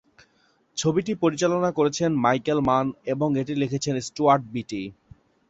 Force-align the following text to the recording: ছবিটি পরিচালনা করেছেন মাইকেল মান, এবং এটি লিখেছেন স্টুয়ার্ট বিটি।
ছবিটি 0.77 1.13
পরিচালনা 1.23 1.69
করেছেন 1.77 2.11
মাইকেল 2.23 2.59
মান, 2.61 2.85
এবং 3.13 3.29
এটি 3.41 3.53
লিখেছেন 3.55 3.95
স্টুয়ার্ট 4.07 4.43
বিটি। 4.53 4.81